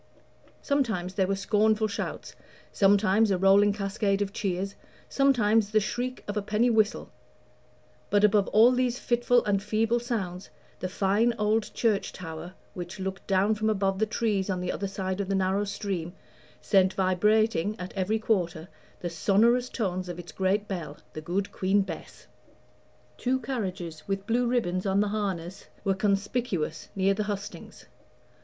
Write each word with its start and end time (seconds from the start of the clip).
Sometimes 0.63 1.13
there 1.13 1.27
were 1.27 1.35
scornful 1.35 1.87
shouts, 1.87 2.35
sometimes 2.71 3.29
a 3.29 3.37
rolling 3.37 3.71
cascade 3.71 4.19
of 4.23 4.33
cheers, 4.33 4.73
sometimes 5.07 5.69
the 5.69 5.79
shriek 5.79 6.23
of 6.27 6.35
a 6.35 6.41
penny 6.41 6.71
whistle; 6.71 7.11
but 8.09 8.23
above 8.23 8.47
all 8.47 8.71
these 8.71 8.97
fitful 8.97 9.45
and 9.45 9.61
feeble 9.61 9.99
sounds, 9.99 10.49
the 10.79 10.89
fine 10.89 11.35
old 11.37 11.71
church 11.75 12.11
tower, 12.11 12.55
which 12.73 12.99
looked 12.99 13.27
down 13.27 13.53
from 13.53 13.69
above 13.69 13.99
the 13.99 14.07
trees 14.07 14.49
on 14.49 14.59
the 14.59 14.71
other 14.71 14.87
side 14.87 15.21
of 15.21 15.27
the 15.29 15.35
narrow 15.35 15.65
stream, 15.65 16.13
sent 16.61 16.93
vibrating, 16.95 17.79
at 17.79 17.93
every 17.93 18.17
quarter, 18.17 18.67
the 19.01 19.07
sonorous 19.11 19.69
tones 19.69 20.09
of 20.09 20.17
its 20.17 20.31
great 20.31 20.67
bell, 20.67 20.97
the 21.13 21.21
Good 21.21 21.51
Queen 21.51 21.83
Bess. 21.83 22.25
Two 23.19 23.39
carriages, 23.39 24.07
with 24.07 24.25
blue 24.25 24.47
ribbons 24.47 24.87
on 24.87 24.99
the 24.99 25.09
harness, 25.09 25.67
were 25.83 25.93
conspicuous 25.93 26.89
near 26.95 27.13
the 27.13 27.25
hustings. 27.25 27.85